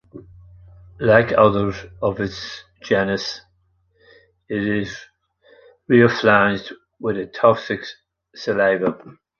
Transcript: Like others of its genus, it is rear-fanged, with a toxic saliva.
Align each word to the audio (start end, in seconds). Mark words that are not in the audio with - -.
Like 0.99 1.31
others 1.31 1.75
of 2.01 2.19
its 2.19 2.63
genus, 2.81 3.41
it 4.49 4.65
is 4.67 4.97
rear-fanged, 5.87 6.73
with 6.99 7.17
a 7.19 7.27
toxic 7.27 7.81
saliva. 8.33 8.97